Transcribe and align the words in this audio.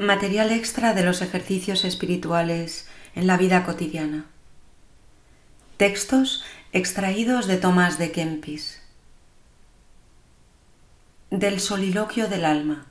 Material 0.00 0.52
extra 0.52 0.94
de 0.94 1.02
los 1.02 1.22
ejercicios 1.22 1.84
espirituales 1.84 2.86
en 3.16 3.26
la 3.26 3.36
vida 3.36 3.64
cotidiana. 3.64 4.26
Textos 5.76 6.44
extraídos 6.72 7.48
de 7.48 7.56
Tomás 7.56 7.98
de 7.98 8.12
Kempis. 8.12 8.80
Del 11.32 11.58
soliloquio 11.58 12.28
del 12.28 12.44
alma. 12.44 12.86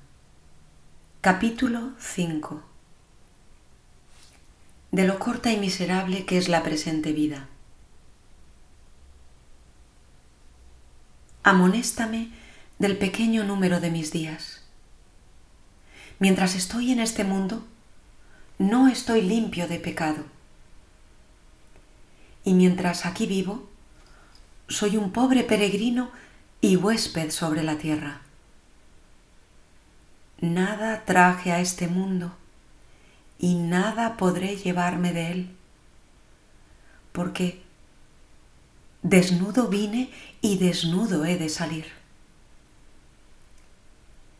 Capítulo 1.21 1.93
5. 1.97 2.61
De 4.91 5.07
lo 5.07 5.17
corta 5.17 5.53
y 5.53 5.57
miserable 5.61 6.25
que 6.25 6.37
es 6.37 6.49
la 6.49 6.61
presente 6.61 7.13
vida. 7.13 7.47
Amonéstame 11.43 12.31
del 12.79 12.97
pequeño 12.97 13.45
número 13.45 13.79
de 13.79 13.91
mis 13.91 14.11
días. 14.11 14.56
Mientras 16.19 16.55
estoy 16.55 16.91
en 16.91 16.99
este 16.99 17.23
mundo, 17.23 17.63
no 18.57 18.87
estoy 18.87 19.21
limpio 19.21 19.67
de 19.67 19.79
pecado. 19.79 20.23
Y 22.43 22.53
mientras 22.53 23.05
aquí 23.05 23.27
vivo, 23.27 23.69
soy 24.67 24.97
un 24.97 25.11
pobre 25.11 25.43
peregrino 25.43 26.09
y 26.59 26.75
huésped 26.75 27.29
sobre 27.29 27.63
la 27.63 27.77
tierra. 27.77 28.21
Nada 30.39 31.03
traje 31.05 31.51
a 31.51 31.59
este 31.59 31.87
mundo 31.87 32.35
y 33.39 33.55
nada 33.55 34.17
podré 34.17 34.55
llevarme 34.55 35.13
de 35.13 35.31
él, 35.31 35.55
porque 37.11 37.61
desnudo 39.03 39.67
vine 39.67 40.11
y 40.41 40.57
desnudo 40.57 41.25
he 41.25 41.37
de 41.37 41.49
salir. 41.49 41.85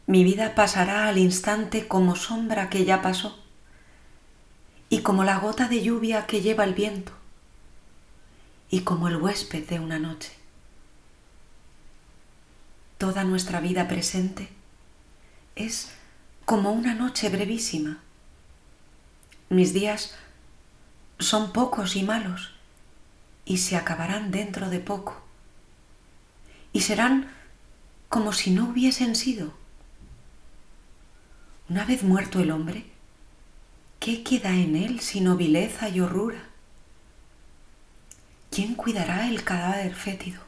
Mi 0.08 0.24
vida 0.24 0.56
pasará 0.56 1.10
al 1.10 1.18
instante 1.18 1.86
como 1.90 2.16
sombra 2.16 2.70
que 2.70 2.86
ya 2.86 3.02
pasó 3.02 3.38
y 4.88 5.02
como 5.02 5.26
la 5.26 5.38
gota 5.38 5.68
de 5.68 5.84
lluvia 5.84 6.26
que 6.26 6.42
lleva 6.42 6.64
el 6.64 6.74
viento 6.74 7.12
y 8.70 8.82
como 8.82 9.10
el 9.10 9.18
huésped 9.18 9.68
de 9.68 9.82
una 9.82 10.00
noche. 10.00 10.32
Toda 12.98 13.26
nuestra 13.26 13.60
vida 13.60 13.90
presente 13.90 14.48
es 15.58 15.92
como 16.46 16.72
una 16.72 16.96
noche 16.96 17.28
brevísima. 17.28 18.00
Mis 19.50 19.74
días 19.74 20.16
son 21.20 21.52
pocos 21.52 21.98
y 21.98 22.04
malos 22.04 22.54
y 23.44 23.58
se 23.58 23.76
acabarán 23.76 24.32
dentro 24.32 24.70
de 24.70 24.80
poco 24.80 25.22
y 26.72 26.80
serán 26.80 27.30
como 28.08 28.32
si 28.32 28.52
no 28.52 28.70
hubiesen 28.70 29.14
sido 29.14 29.67
una 31.70 31.84
vez 31.84 32.04
muerto 32.04 32.40
el 32.40 32.52
hombre, 32.52 32.86
¿qué 34.00 34.24
queda 34.24 34.54
en 34.54 34.76
él 34.76 35.02
sino 35.02 35.36
vileza 35.36 35.90
y 35.90 36.00
horrura? 36.00 36.44
¿Quién 38.52 38.76
cuidará 38.76 39.28
el 39.28 39.44
cadáver 39.44 39.94
fétido? 39.94 40.42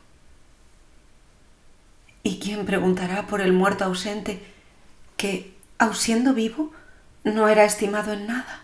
¿Y 2.23 2.39
quién 2.39 2.66
preguntará 2.66 3.28
por 3.28 3.42
el 3.42 3.52
muerto 3.52 3.84
ausente 3.84 4.42
que, 5.17 5.53
aun 5.78 5.95
siendo 5.95 6.34
vivo, 6.34 6.72
no 7.23 7.50
era 7.50 7.66
estimado 7.66 8.14
en 8.14 8.28
nada? 8.28 8.64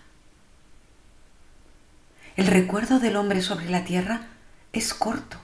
El 2.37 2.47
recuerdo 2.47 2.99
del 2.99 3.17
hombre 3.17 3.41
sobre 3.41 3.69
la 3.69 3.83
tierra 3.83 4.27
es 4.71 4.93
corto, 4.93 5.37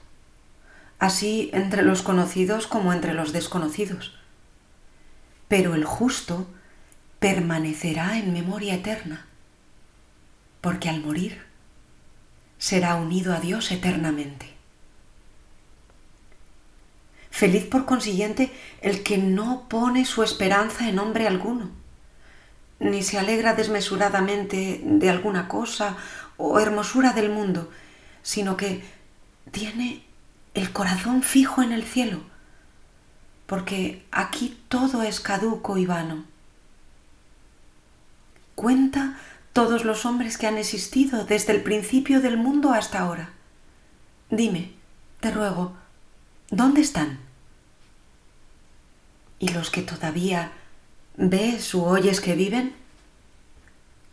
así 0.99 1.49
entre 1.53 1.83
los 1.83 2.01
conocidos 2.01 2.67
como 2.67 2.93
entre 2.93 3.13
los 3.13 3.33
desconocidos. 3.33 4.17
Pero 5.47 5.73
el 5.73 5.85
justo 5.85 6.47
permanecerá 7.21 8.17
en 8.17 8.33
memoria 8.33 8.73
eterna, 8.73 9.27
porque 10.59 10.89
al 10.89 11.01
morir 11.01 11.39
será 12.57 12.95
unido 12.95 13.31
a 13.31 13.39
Dios 13.39 13.69
eternamente. 13.69 14.47
Feliz 17.29 17.63
por 17.65 17.85
consiguiente 17.85 18.51
el 18.81 19.03
que 19.03 19.19
no 19.19 19.67
pone 19.69 20.05
su 20.05 20.23
esperanza 20.23 20.89
en 20.89 20.97
hombre 20.97 21.27
alguno, 21.27 21.69
ni 22.79 23.03
se 23.03 23.19
alegra 23.19 23.53
desmesuradamente 23.53 24.81
de 24.83 25.09
alguna 25.11 25.47
cosa 25.47 25.97
o 26.37 26.59
hermosura 26.59 27.13
del 27.13 27.29
mundo, 27.29 27.69
sino 28.23 28.57
que 28.57 28.83
tiene 29.51 30.03
el 30.55 30.71
corazón 30.71 31.21
fijo 31.21 31.61
en 31.61 31.71
el 31.71 31.83
cielo, 31.83 32.23
porque 33.45 34.07
aquí 34.09 34.59
todo 34.69 35.03
es 35.03 35.19
caduco 35.19 35.77
y 35.77 35.85
vano 35.85 36.30
cuenta 38.61 39.17
todos 39.53 39.85
los 39.85 40.05
hombres 40.05 40.37
que 40.37 40.45
han 40.45 40.59
existido 40.59 41.25
desde 41.25 41.51
el 41.51 41.63
principio 41.63 42.21
del 42.21 42.37
mundo 42.37 42.71
hasta 42.71 42.99
ahora. 42.99 43.31
Dime, 44.29 44.71
te 45.19 45.31
ruego, 45.31 45.73
¿dónde 46.51 46.81
están? 46.81 47.17
¿Y 49.39 49.47
los 49.49 49.71
que 49.71 49.81
todavía 49.81 50.51
ves 51.17 51.73
u 51.73 51.83
oyes 51.83 52.21
que 52.21 52.35
viven? 52.35 52.75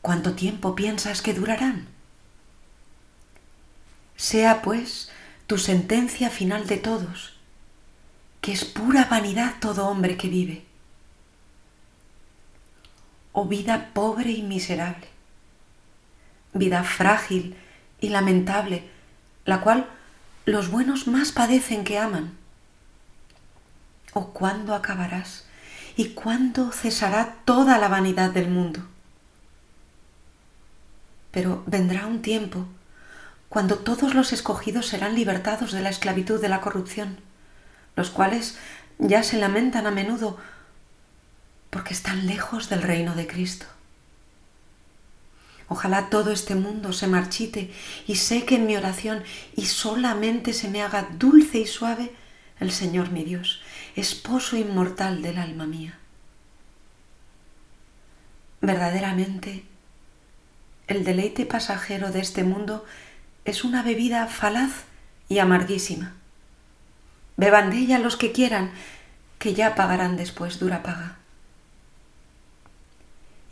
¿Cuánto 0.01 0.33
tiempo 0.33 0.75
piensas 0.75 1.21
que 1.21 1.35
durarán? 1.35 1.87
Sea 4.17 4.63
pues 4.63 5.11
tu 5.47 5.59
sentencia 5.59 6.31
final 6.31 6.67
de 6.67 6.79
todos, 6.79 7.35
que 8.41 8.53
es 8.53 8.65
pura 8.65 9.05
vanidad 9.05 9.57
todo 9.61 9.87
hombre 9.87 10.17
que 10.17 10.29
vive 10.29 10.68
o 13.38 13.44
vida 13.44 13.91
pobre 13.94 14.32
y 14.32 14.43
miserable, 14.43 15.06
vida 16.54 16.82
frágil 16.82 17.54
y 18.00 18.09
lamentable, 18.09 18.82
la 19.44 19.60
cual 19.60 19.87
los 20.44 20.72
buenos 20.72 21.06
más 21.06 21.31
padecen 21.31 21.84
que 21.84 22.00
aman. 22.00 22.32
¿O 24.12 24.32
cuándo 24.32 24.75
acabarás 24.75 25.44
y 25.97 26.15
cuándo 26.15 26.72
cesará 26.72 27.37
toda 27.44 27.78
la 27.78 27.87
vanidad 27.87 28.31
del 28.31 28.49
mundo? 28.49 28.81
Pero 31.31 31.62
vendrá 31.69 32.09
un 32.09 32.22
tiempo 32.22 32.66
cuando 33.49 33.78
todos 33.78 34.15
los 34.15 34.32
escogidos 34.32 34.87
serán 34.87 35.15
libertados 35.15 35.70
de 35.70 35.81
la 35.81 35.91
esclavitud 35.91 36.41
de 36.41 36.49
la 36.49 36.60
corrupción, 36.60 37.20
los 37.94 38.10
cuales 38.10 38.59
ya 38.99 39.22
se 39.22 39.38
lamentan 39.38 39.87
a 39.87 39.93
menudo 39.93 40.38
porque 41.71 41.95
están 41.95 42.27
lejos 42.27 42.69
del 42.69 42.83
reino 42.83 43.15
de 43.15 43.27
Cristo. 43.27 43.67
Ojalá 45.69 46.09
todo 46.09 46.33
este 46.33 46.55
mundo 46.55 46.93
se 46.93 47.06
marchite 47.06 47.71
y 48.06 48.17
seque 48.17 48.55
en 48.55 48.67
mi 48.67 48.77
oración 48.77 49.23
y 49.55 49.67
solamente 49.67 50.55
se 50.55 50.69
me 50.69 50.83
haga 50.83 51.09
dulce 51.19 51.59
y 51.59 51.67
suave 51.67 52.11
el 52.59 52.73
Señor 52.73 53.11
mi 53.11 53.23
Dios, 53.23 53.61
esposo 53.95 54.56
inmortal 54.56 55.21
del 55.21 55.39
alma 55.39 55.67
mía. 55.67 55.99
Verdaderamente, 58.62 59.65
el 60.89 61.05
deleite 61.05 61.45
pasajero 61.45 62.11
de 62.11 62.21
este 62.21 62.45
mundo 62.45 62.85
es 63.45 63.62
una 63.62 63.83
bebida 63.83 64.27
falaz 64.27 64.85
y 65.29 65.39
amarguísima. 65.39 66.15
Beban 67.37 67.71
de 67.71 67.77
ella 67.77 67.99
los 67.99 68.17
que 68.17 68.33
quieran, 68.33 68.73
que 69.39 69.55
ya 69.55 69.75
pagarán 69.75 70.17
después 70.17 70.59
dura 70.59 70.83
paga 70.83 71.18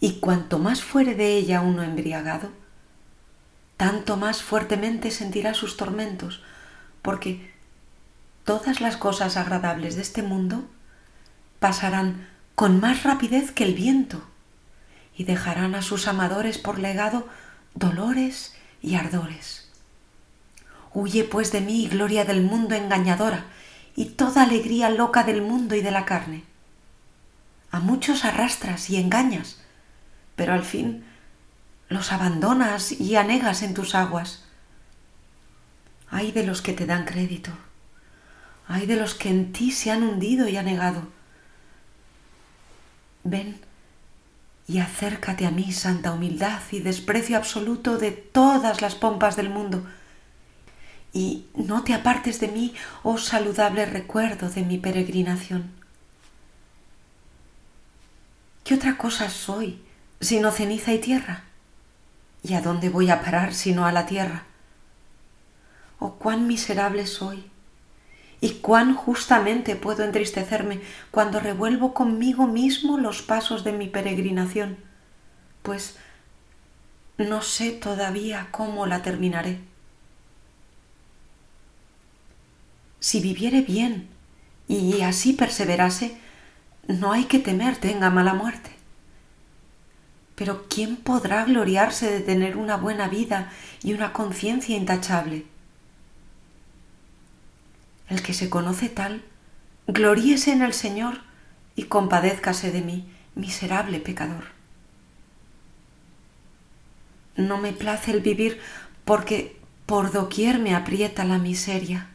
y 0.01 0.15
cuanto 0.21 0.59
más 0.59 0.83
fuere 0.83 1.15
de 1.15 1.37
ella 1.37 1.61
uno 1.61 1.83
embriagado, 1.83 2.51
tanto 3.77 4.17
más 4.17 4.43
fuertemente 4.43 5.11
sentirá 5.11 5.55
sus 5.55 5.77
tormentos, 5.77 6.43
porque 7.03 7.53
todas 8.45 8.81
las 8.81 8.97
cosas 8.97 9.37
agradables 9.37 9.97
de 9.97 10.03
este 10.03 10.23
mundo 10.23 10.65
pasarán 11.59 12.29
con 12.55 12.81
más 12.81 13.03
rapidez 13.03 13.53
que 13.53 13.65
el 13.65 13.75
viento 13.75 14.23
y 15.16 15.25
dejarán 15.25 15.75
a 15.75 15.83
sus 15.83 16.09
amadores 16.09 16.59
por 16.59 16.78
legado 16.78 17.27
dolores 17.75 18.54
y 18.83 18.95
ardores. 18.95 19.71
Huye 20.92 21.25
pues 21.25 21.53
de 21.53 21.60
mí, 21.60 21.89
gloria 21.89 22.25
del 22.25 22.42
mundo 22.42 22.75
engañadora, 22.75 23.47
y 23.95 24.07
toda 24.07 24.42
alegría 24.42 24.91
loca 24.91 25.25
del 25.25 25.42
mundo 25.42 25.75
y 25.75 25.81
de 25.81 25.91
la 25.91 26.04
carne. 26.04 26.45
A 27.71 27.81
muchos 27.81 28.25
arrastras 28.25 28.89
y 28.91 28.97
engañas, 28.97 29.59
pero 30.36 30.53
al 30.53 30.62
fin 30.62 31.04
los 31.88 32.12
abandonas 32.12 32.92
y 32.92 33.16
anegas 33.16 33.62
en 33.62 33.74
tus 33.74 33.94
aguas. 33.94 34.44
Ay 36.09 36.33
de 36.33 36.44
los 36.44 36.62
que 36.62 36.72
te 36.72 36.86
dan 36.86 37.04
crédito, 37.04 37.50
ay 38.68 38.86
de 38.86 38.97
los 38.97 39.15
que 39.15 39.28
en 39.28 39.53
ti 39.53 39.72
se 39.72 39.91
han 39.91 40.03
hundido 40.03 40.48
y 40.48 40.56
anegado. 40.56 41.09
Ven 43.24 43.60
y 44.68 44.78
acércate 44.78 45.47
a 45.47 45.50
mí, 45.50 45.72
santa 45.72 46.12
humildad 46.12 46.60
y 46.71 46.80
desprecio 46.80 47.36
absoluto 47.36 47.98
de 47.98 48.12
todas 48.12 48.82
las 48.82 48.94
pompas 48.94 49.36
del 49.36 49.50
mundo, 49.50 49.86
y 51.12 51.47
no 51.54 51.82
te 51.82 51.94
apartes 51.94 52.41
de 52.41 52.48
mí, 52.48 52.74
oh 53.03 53.16
saludable 53.16 53.86
recuerdo 53.86 54.50
de 54.50 54.62
mi 54.62 54.78
peregrinación. 54.78 55.71
¿Qué 58.65 58.74
otra 58.74 58.98
cosa 58.98 59.30
soy 59.30 59.85
sino 60.21 60.51
ceniza 60.51 60.92
y 60.92 60.98
tierra? 60.98 61.45
¿Y 62.42 62.54
a 62.54 62.60
dónde 62.60 62.89
voy 62.89 63.10
a 63.10 63.22
parar 63.22 63.54
sino 63.54 63.86
a 63.86 63.92
la 63.92 64.07
tierra? 64.07 64.45
Oh, 65.98 66.15
cuán 66.15 66.47
miserable 66.47 67.07
soy, 67.07 67.51
y 68.41 68.60
cuán 68.60 68.95
justamente 68.95 69.77
puedo 69.77 70.04
entristecerme 70.04 70.80
cuando 71.10 71.41
revuelvo 71.41 71.95
conmigo 71.95 72.47
mismo 72.47 72.98
los 72.98 73.22
pasos 73.22 73.65
de 73.65 73.72
mi 73.72 73.89
peregrinación, 73.89 74.77
pues 75.63 75.97
no 77.18 77.41
sé 77.41 77.72
todavía 77.72 78.48
cómo 78.51 78.86
la 78.86 79.03
terminaré. 79.03 79.59
Si 83.01 83.21
viviere 83.21 83.63
bien 83.63 84.09
y 84.68 85.01
así 85.01 85.33
perseverase, 85.33 86.18
no 86.89 87.13
hay 87.13 87.24
que 87.24 87.39
temer 87.39 87.77
tenga 87.77 88.10
mala 88.10 88.34
muerte. 88.34 88.76
Pero 90.36 90.66
¿quién 90.68 90.97
podrá 90.97 91.44
gloriarse 91.44 92.10
de 92.10 92.21
tener 92.21 92.56
una 92.56 92.77
buena 92.77 93.09
vida 93.09 93.50
y 93.83 93.94
una 93.94 94.12
conciencia 94.12 94.77
intachable? 94.77 95.47
El 98.09 98.22
que 98.22 98.34
se 98.34 98.48
conoce 98.48 98.88
tal, 98.88 99.24
gloríese 99.88 100.53
en 100.53 100.62
el 100.62 100.74
Señor 100.74 101.22
y 101.74 101.84
compadézcase 101.84 102.71
de 102.71 102.83
mí, 102.83 103.09
miserable 103.34 103.98
pecador. 103.98 104.44
No 107.36 107.59
me 107.59 107.72
place 107.72 108.10
el 108.10 108.21
vivir 108.21 108.60
porque 109.04 109.56
por 109.86 110.12
doquier 110.12 110.59
me 110.59 110.74
aprieta 110.74 111.24
la 111.24 111.39
miseria. 111.39 112.09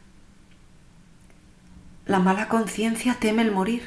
La 2.06 2.18
mala 2.18 2.48
conciencia 2.48 3.16
teme 3.20 3.42
el 3.42 3.52
morir, 3.52 3.82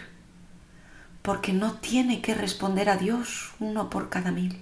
porque 1.25 1.54
no 1.54 1.74
tiene 1.74 2.22
que 2.22 2.36
responder 2.36 2.88
a 2.88 2.98
Dios 2.98 3.54
uno 3.60 3.89
por 3.89 4.10
cada 4.10 4.30
mil. 4.31 4.62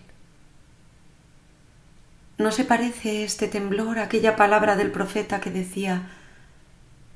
¿No 2.37 2.53
se 2.53 2.63
parece 2.63 3.25
este 3.25 3.49
temblor 3.49 3.99
a 3.99 4.03
aquella 4.03 4.37
palabra 4.37 4.77
del 4.77 4.89
profeta 4.89 5.41
que 5.41 5.51
decía, 5.51 6.09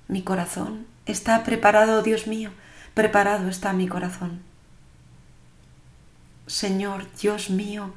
mi 0.10 0.22
corazón 0.22 0.86
está 1.06 1.46
preparado, 1.46 2.04
Dios 2.04 2.28
mío, 2.28 2.52
preparado 2.94 3.48
está 3.48 3.72
mi 3.72 3.88
corazón? 3.88 4.42
Señor, 6.46 7.08
Dios 7.18 7.50
mío 7.50 7.94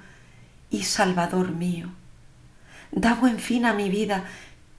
y 0.70 0.84
Salvador 0.84 1.50
mío, 1.50 1.88
da 2.92 3.14
buen 3.14 3.40
fin 3.40 3.66
a 3.66 3.74
mi 3.74 3.90
vida 3.90 4.24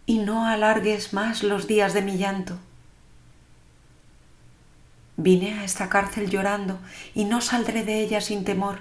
y 0.06 0.20
no 0.20 0.48
alargues 0.48 1.12
más 1.12 1.44
los 1.44 1.68
días 1.68 1.94
de 1.94 2.02
mi 2.02 2.18
llanto 2.18 2.60
Vine 5.18 5.60
a 5.60 5.64
esta 5.64 5.90
cárcel 5.90 6.30
llorando 6.30 6.80
y 7.14 7.26
no 7.26 7.42
saldré 7.42 7.84
de 7.84 8.02
ella 8.02 8.22
sin 8.22 8.44
temor. 8.44 8.80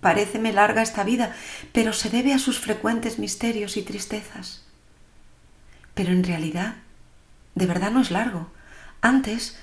Paréceme 0.00 0.52
larga 0.52 0.82
esta 0.82 1.04
vida, 1.04 1.34
pero 1.72 1.92
se 1.92 2.10
debe 2.10 2.34
a 2.34 2.38
sus 2.38 2.58
frecuentes 2.58 3.18
misterios 3.18 3.76
y 3.76 3.82
tristezas. 3.82 4.64
Pero 5.94 6.12
en 6.12 6.24
realidad, 6.24 6.76
de 7.54 7.66
verdad 7.66 7.90
no 7.90 8.00
es 8.00 8.10
largo. 8.10 8.50
Antes, 9.00 9.58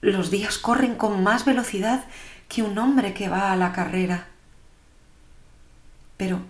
los 0.00 0.30
días 0.30 0.58
corren 0.58 0.96
con 0.96 1.22
más 1.22 1.44
velocidad 1.44 2.04
que 2.48 2.62
un 2.62 2.76
hombre 2.78 3.14
que 3.14 3.28
va 3.28 3.52
a 3.52 3.56
la 3.56 3.72
carrera. 3.72 4.26
Pero 6.16 6.40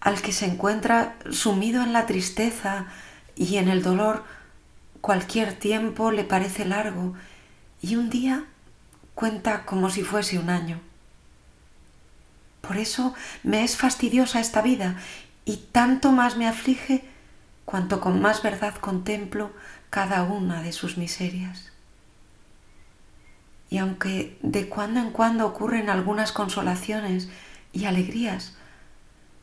al 0.00 0.20
que 0.22 0.32
se 0.32 0.46
encuentra 0.46 1.16
sumido 1.30 1.82
en 1.82 1.92
la 1.92 2.06
tristeza 2.06 2.86
y 3.36 3.56
en 3.56 3.68
el 3.68 3.82
dolor, 3.82 4.24
Cualquier 5.00 5.54
tiempo 5.54 6.10
le 6.10 6.24
parece 6.24 6.64
largo 6.64 7.14
y 7.80 7.96
un 7.96 8.10
día 8.10 8.44
cuenta 9.14 9.64
como 9.64 9.90
si 9.90 10.02
fuese 10.02 10.38
un 10.38 10.50
año. 10.50 10.80
Por 12.60 12.76
eso 12.76 13.14
me 13.42 13.64
es 13.64 13.76
fastidiosa 13.76 14.40
esta 14.40 14.60
vida 14.62 14.96
y 15.44 15.56
tanto 15.56 16.12
más 16.12 16.36
me 16.36 16.46
aflige 16.46 17.04
cuanto 17.64 18.00
con 18.00 18.20
más 18.20 18.42
verdad 18.42 18.74
contemplo 18.74 19.50
cada 19.88 20.22
una 20.22 20.62
de 20.62 20.72
sus 20.72 20.98
miserias. 20.98 21.72
Y 23.70 23.78
aunque 23.78 24.36
de 24.42 24.68
cuando 24.68 25.00
en 25.00 25.12
cuando 25.12 25.46
ocurren 25.46 25.88
algunas 25.88 26.32
consolaciones 26.32 27.28
y 27.72 27.86
alegrías, 27.86 28.56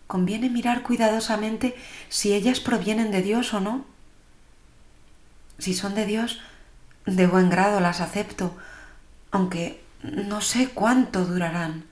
conviene 0.06 0.50
mirar 0.50 0.84
cuidadosamente 0.84 1.76
si 2.10 2.34
ellas 2.34 2.60
provienen 2.60 3.12
de 3.12 3.22
Dios 3.22 3.54
o 3.54 3.60
no 3.60 3.86
si 5.60 5.74
son 5.74 5.96
de 5.96 6.06
Dios, 6.06 6.40
de 7.06 7.28
buen 7.28 7.50
grado 7.50 7.80
las 7.80 8.02
acepto, 8.02 8.56
aunque 9.32 9.84
no 10.04 10.42
sé 10.42 10.70
cuánto 10.70 11.26
durarán. 11.26 11.86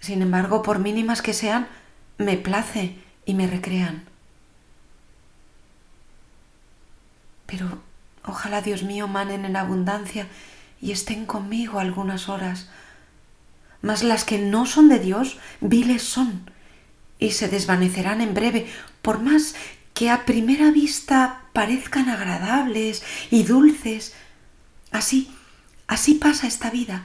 Sin 0.00 0.22
embargo, 0.22 0.62
por 0.62 0.78
mínimas 0.78 1.22
que 1.22 1.34
sean, 1.34 1.68
me 2.18 2.36
place 2.36 2.98
y 3.26 3.34
me 3.34 3.46
recrean. 3.46 4.04
Pero 7.46 7.82
ojalá, 8.24 8.62
Dios 8.62 8.82
mío, 8.82 9.08
manen 9.08 9.44
en 9.44 9.56
abundancia 9.56 10.26
y 10.80 10.92
estén 10.92 11.26
conmigo 11.26 11.78
algunas 11.78 12.28
horas. 12.28 12.68
Mas 13.82 14.02
las 14.02 14.24
que 14.24 14.38
no 14.38 14.66
son 14.66 14.88
de 14.88 14.98
Dios, 14.98 15.38
viles 15.60 16.02
son, 16.02 16.50
y 17.18 17.32
se 17.32 17.48
desvanecerán 17.48 18.20
en 18.20 18.34
breve, 18.34 18.66
por 19.02 19.20
más 19.20 19.54
que 19.94 20.10
a 20.10 20.24
primera 20.24 20.70
vista 20.70 21.42
parezcan 21.52 22.08
agradables 22.08 23.02
y 23.30 23.42
dulces. 23.42 24.14
Así, 24.90 25.30
así 25.86 26.14
pasa 26.14 26.46
esta 26.46 26.70
vida, 26.70 27.04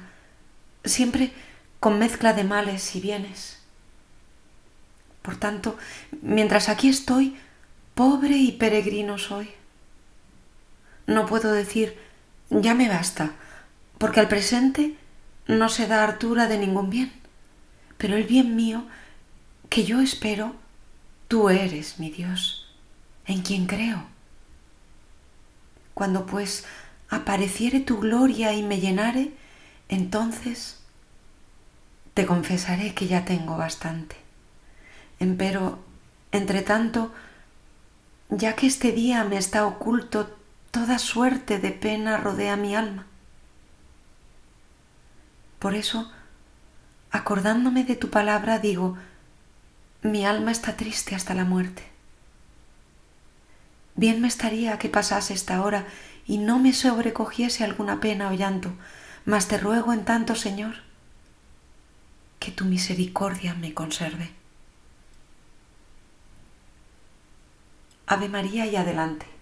siempre 0.84 1.32
con 1.80 2.00
mezcla 2.00 2.34
de 2.34 2.44
males 2.44 2.96
y 2.96 3.02
bienes. 3.02 3.60
Por 5.22 5.38
tanto, 5.38 5.78
mientras 6.22 6.70
aquí 6.70 6.90
estoy, 6.90 7.36
pobre 7.96 8.38
y 8.38 8.52
peregrino 8.54 9.18
soy. 9.18 9.50
No 11.08 11.26
puedo 11.26 11.52
decir, 11.52 11.98
ya 12.50 12.74
me 12.74 12.90
basta, 12.90 13.34
porque 13.98 14.20
al 14.20 14.28
presente 14.28 14.96
no 15.48 15.70
se 15.70 15.88
da 15.88 16.04
hartura 16.04 16.48
de 16.48 16.58
ningún 16.58 16.90
bien, 16.90 17.12
pero 17.98 18.16
el 18.16 18.24
bien 18.24 18.56
mío, 18.56 18.86
que 19.70 19.84
yo 19.84 20.00
espero, 20.00 20.56
tú 21.28 21.50
eres 21.50 22.00
mi 22.00 22.10
Dios 22.10 22.65
en 23.27 23.42
quien 23.42 23.66
creo. 23.66 24.04
Cuando 25.94 26.25
pues 26.25 26.66
apareciere 27.10 27.80
tu 27.80 28.00
gloria 28.00 28.54
y 28.54 28.63
me 28.63 28.80
llenare, 28.80 29.31
entonces 29.89 30.80
te 32.14 32.26
confesaré 32.26 32.94
que 32.94 33.07
ya 33.07 33.26
tengo 33.26 33.57
bastante. 33.57 34.16
Empero, 35.19 35.80
entre 36.31 36.61
tanto, 36.61 37.14
ya 38.30 38.56
que 38.56 38.68
este 38.68 38.92
día 38.92 39.23
me 39.23 39.38
está 39.38 39.66
oculto, 39.66 40.35
toda 40.71 41.00
suerte 41.00 41.59
de 41.59 41.71
pena 41.71 42.18
rodea 42.18 42.56
mi 42.57 42.76
alma. 42.76 43.06
Por 45.59 45.73
eso, 45.73 46.11
acordándome 47.11 47.83
de 47.85 47.95
tu 47.95 48.09
palabra, 48.09 48.59
digo, 48.59 48.97
mi 50.02 50.26
alma 50.26 50.52
está 50.52 50.76
triste 50.76 51.16
hasta 51.16 51.33
la 51.33 51.45
muerte. 51.45 51.94
Bien 53.95 54.19
me 54.21 54.28
estaría 54.28 54.78
que 54.78 54.90
pasase 54.90 55.33
esta 55.33 55.61
hora 55.61 55.85
y 56.28 56.37
no 56.37 56.59
me 56.59 56.73
sobrecogiese 56.73 57.64
alguna 57.64 57.99
pena 57.99 58.30
o 58.30 58.33
llanto, 58.33 58.73
mas 59.25 59.47
te 59.47 59.57
ruego 59.57 59.94
en 59.94 60.04
tanto, 60.06 60.35
Señor, 60.35 60.75
que 62.40 62.52
tu 62.52 62.66
misericordia 62.66 63.54
me 63.54 63.73
conserve. 63.73 64.31
Ave 68.07 68.30
María 68.30 68.66
y 68.68 68.75
adelante. 68.75 69.34